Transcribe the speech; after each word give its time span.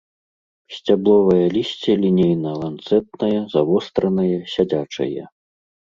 Сцябловае 0.75 1.43
лісце 1.57 1.91
лінейна-ланцэтнае, 2.05 3.37
завостранае, 3.55 4.39
сядзячае. 4.55 5.23